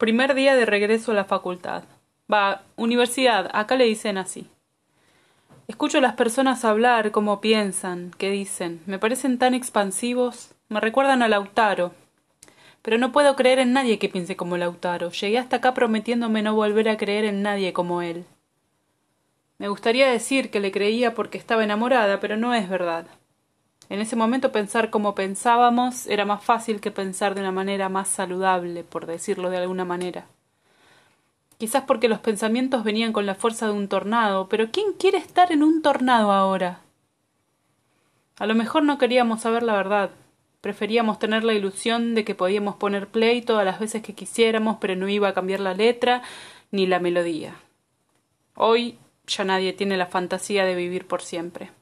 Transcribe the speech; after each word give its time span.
Primer 0.00 0.34
día 0.34 0.56
de 0.56 0.64
regreso 0.64 1.12
a 1.12 1.14
la 1.14 1.26
facultad. 1.26 1.82
Va, 2.32 2.62
universidad, 2.76 3.50
acá 3.52 3.76
le 3.76 3.84
dicen 3.84 4.16
así. 4.16 4.46
Escucho 5.68 5.98
a 5.98 6.00
las 6.00 6.14
personas 6.14 6.64
hablar, 6.64 7.10
cómo 7.10 7.42
piensan, 7.42 8.10
qué 8.16 8.30
dicen. 8.30 8.80
Me 8.86 8.98
parecen 8.98 9.36
tan 9.36 9.52
expansivos. 9.52 10.54
Me 10.70 10.80
recuerdan 10.80 11.22
a 11.22 11.28
Lautaro. 11.28 11.92
Pero 12.80 12.96
no 12.96 13.12
puedo 13.12 13.36
creer 13.36 13.58
en 13.58 13.74
nadie 13.74 13.98
que 13.98 14.08
piense 14.08 14.36
como 14.36 14.56
Lautaro. 14.56 15.10
Llegué 15.10 15.36
hasta 15.36 15.56
acá 15.56 15.74
prometiéndome 15.74 16.40
no 16.40 16.54
volver 16.54 16.88
a 16.88 16.96
creer 16.96 17.26
en 17.26 17.42
nadie 17.42 17.74
como 17.74 18.00
él. 18.00 18.24
Me 19.58 19.68
gustaría 19.68 20.10
decir 20.10 20.50
que 20.50 20.60
le 20.60 20.72
creía 20.72 21.12
porque 21.12 21.36
estaba 21.36 21.62
enamorada, 21.62 22.20
pero 22.20 22.38
no 22.38 22.54
es 22.54 22.70
verdad. 22.70 23.04
En 23.90 24.00
ese 24.00 24.14
momento 24.14 24.52
pensar 24.52 24.88
como 24.88 25.16
pensábamos 25.16 26.06
era 26.06 26.24
más 26.24 26.44
fácil 26.44 26.80
que 26.80 26.92
pensar 26.92 27.34
de 27.34 27.40
una 27.40 27.50
manera 27.50 27.88
más 27.88 28.06
saludable, 28.06 28.84
por 28.84 29.04
decirlo 29.04 29.50
de 29.50 29.58
alguna 29.58 29.84
manera. 29.84 30.26
Quizás 31.58 31.82
porque 31.82 32.08
los 32.08 32.20
pensamientos 32.20 32.84
venían 32.84 33.12
con 33.12 33.26
la 33.26 33.34
fuerza 33.34 33.66
de 33.66 33.72
un 33.72 33.88
tornado, 33.88 34.48
pero 34.48 34.70
¿quién 34.70 34.92
quiere 34.92 35.18
estar 35.18 35.50
en 35.50 35.64
un 35.64 35.82
tornado 35.82 36.30
ahora? 36.30 36.82
A 38.38 38.46
lo 38.46 38.54
mejor 38.54 38.84
no 38.84 38.96
queríamos 38.96 39.40
saber 39.40 39.64
la 39.64 39.74
verdad. 39.74 40.10
Preferíamos 40.60 41.18
tener 41.18 41.42
la 41.42 41.54
ilusión 41.54 42.14
de 42.14 42.24
que 42.24 42.36
podíamos 42.36 42.76
poner 42.76 43.08
play 43.08 43.42
todas 43.42 43.64
las 43.64 43.80
veces 43.80 44.02
que 44.02 44.14
quisiéramos, 44.14 44.76
pero 44.80 44.94
no 44.94 45.08
iba 45.08 45.26
a 45.26 45.34
cambiar 45.34 45.58
la 45.58 45.74
letra 45.74 46.22
ni 46.70 46.86
la 46.86 47.00
melodía. 47.00 47.56
Hoy 48.54 48.98
ya 49.26 49.42
nadie 49.42 49.72
tiene 49.72 49.96
la 49.96 50.06
fantasía 50.06 50.64
de 50.64 50.76
vivir 50.76 51.08
por 51.08 51.22
siempre. 51.22 51.72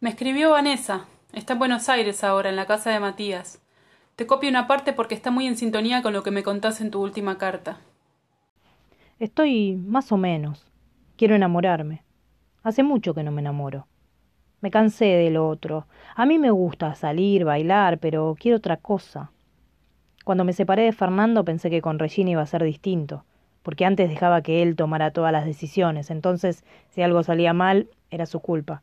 Me 0.00 0.10
escribió 0.10 0.52
Vanessa. 0.52 1.06
Está 1.32 1.54
en 1.54 1.58
Buenos 1.58 1.88
Aires 1.88 2.22
ahora, 2.22 2.48
en 2.48 2.54
la 2.54 2.66
casa 2.66 2.90
de 2.90 3.00
Matías. 3.00 3.60
Te 4.14 4.28
copio 4.28 4.48
una 4.48 4.68
parte 4.68 4.92
porque 4.92 5.16
está 5.16 5.32
muy 5.32 5.48
en 5.48 5.56
sintonía 5.56 6.02
con 6.02 6.12
lo 6.12 6.22
que 6.22 6.30
me 6.30 6.44
contás 6.44 6.80
en 6.80 6.92
tu 6.92 7.02
última 7.02 7.36
carta. 7.36 7.80
Estoy 9.18 9.74
más 9.74 10.12
o 10.12 10.16
menos. 10.16 10.70
Quiero 11.16 11.34
enamorarme. 11.34 12.04
Hace 12.62 12.84
mucho 12.84 13.12
que 13.12 13.24
no 13.24 13.32
me 13.32 13.40
enamoro. 13.40 13.88
Me 14.60 14.70
cansé 14.70 15.06
del 15.06 15.36
otro. 15.36 15.88
A 16.14 16.26
mí 16.26 16.38
me 16.38 16.52
gusta 16.52 16.94
salir, 16.94 17.44
bailar, 17.44 17.98
pero 17.98 18.36
quiero 18.38 18.58
otra 18.58 18.76
cosa. 18.76 19.32
Cuando 20.24 20.44
me 20.44 20.52
separé 20.52 20.84
de 20.84 20.92
Fernando 20.92 21.44
pensé 21.44 21.70
que 21.70 21.82
con 21.82 21.98
Regina 21.98 22.30
iba 22.30 22.42
a 22.42 22.46
ser 22.46 22.62
distinto, 22.62 23.24
porque 23.64 23.84
antes 23.84 24.08
dejaba 24.08 24.42
que 24.42 24.62
él 24.62 24.76
tomara 24.76 25.10
todas 25.10 25.32
las 25.32 25.44
decisiones, 25.44 26.12
entonces 26.12 26.64
si 26.90 27.02
algo 27.02 27.24
salía 27.24 27.52
mal, 27.52 27.88
era 28.10 28.26
su 28.26 28.38
culpa. 28.38 28.82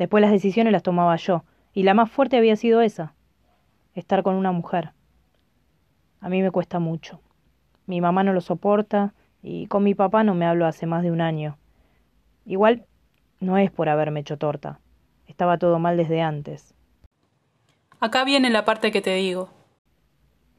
Después 0.00 0.22
las 0.22 0.30
decisiones 0.30 0.72
las 0.72 0.82
tomaba 0.82 1.14
yo, 1.16 1.44
y 1.74 1.82
la 1.82 1.92
más 1.92 2.10
fuerte 2.10 2.38
había 2.38 2.56
sido 2.56 2.80
esa, 2.80 3.12
estar 3.92 4.22
con 4.22 4.34
una 4.34 4.50
mujer. 4.50 4.92
A 6.22 6.30
mí 6.30 6.40
me 6.40 6.50
cuesta 6.50 6.78
mucho. 6.78 7.20
Mi 7.84 8.00
mamá 8.00 8.24
no 8.24 8.32
lo 8.32 8.40
soporta, 8.40 9.12
y 9.42 9.66
con 9.66 9.84
mi 9.84 9.94
papá 9.94 10.24
no 10.24 10.34
me 10.34 10.46
hablo 10.46 10.64
hace 10.64 10.86
más 10.86 11.02
de 11.02 11.10
un 11.10 11.20
año. 11.20 11.58
Igual 12.46 12.86
no 13.40 13.58
es 13.58 13.70
por 13.70 13.90
haberme 13.90 14.20
hecho 14.20 14.38
torta. 14.38 14.80
Estaba 15.26 15.58
todo 15.58 15.78
mal 15.78 15.98
desde 15.98 16.22
antes. 16.22 16.72
Acá 18.00 18.24
viene 18.24 18.48
la 18.48 18.64
parte 18.64 18.92
que 18.92 19.02
te 19.02 19.14
digo. 19.16 19.50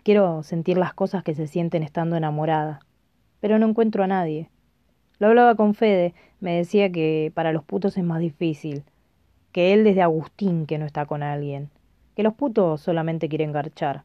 Quiero 0.04 0.44
sentir 0.44 0.78
las 0.78 0.94
cosas 0.94 1.24
que 1.24 1.34
se 1.34 1.48
sienten 1.48 1.82
estando 1.82 2.16
enamorada, 2.16 2.82
pero 3.40 3.58
no 3.58 3.68
encuentro 3.68 4.04
a 4.04 4.08
nadie. 4.08 4.52
Lo 5.18 5.30
hablaba 5.30 5.56
con 5.56 5.74
Fede, 5.74 6.14
me 6.40 6.56
decía 6.58 6.92
que 6.92 7.32
para 7.34 7.52
los 7.52 7.64
putos 7.64 7.98
es 7.98 8.04
más 8.04 8.20
difícil, 8.20 8.84
que 9.52 9.74
él 9.74 9.84
desde 9.84 10.02
Agustín 10.02 10.66
que 10.66 10.78
no 10.78 10.86
está 10.86 11.06
con 11.06 11.24
alguien, 11.24 11.70
que 12.16 12.24
los 12.24 12.34
putos 12.34 12.82
solamente 12.82 13.30
quieren 13.30 13.52
garchar. 13.52 14.04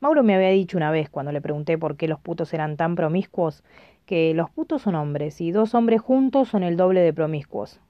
Mauro 0.00 0.22
me 0.22 0.34
había 0.34 0.50
dicho 0.50 0.76
una 0.76 0.90
vez 0.90 1.08
cuando 1.08 1.32
le 1.32 1.40
pregunté 1.40 1.78
por 1.78 1.96
qué 1.96 2.08
los 2.08 2.20
putos 2.20 2.52
eran 2.52 2.76
tan 2.76 2.94
promiscuos, 2.94 3.64
que 4.06 4.34
los 4.34 4.50
putos 4.50 4.82
son 4.82 4.94
hombres 4.94 5.40
y 5.40 5.50
dos 5.50 5.74
hombres 5.74 6.00
juntos 6.00 6.48
son 6.48 6.62
el 6.62 6.76
doble 6.76 7.00
de 7.00 7.12
promiscuos. 7.12 7.80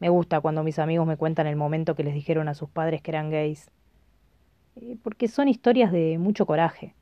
Me 0.00 0.08
gusta 0.08 0.40
cuando 0.40 0.62
mis 0.62 0.78
amigos 0.78 1.06
me 1.06 1.16
cuentan 1.16 1.46
el 1.46 1.56
momento 1.56 1.94
que 1.94 2.04
les 2.04 2.14
dijeron 2.14 2.48
a 2.48 2.54
sus 2.54 2.68
padres 2.68 3.00
que 3.00 3.10
eran 3.10 3.30
gays, 3.30 3.70
porque 5.02 5.28
son 5.28 5.48
historias 5.48 5.92
de 5.92 6.18
mucho 6.18 6.46
coraje, 6.46 6.94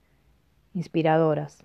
inspiradoras. 0.75 1.65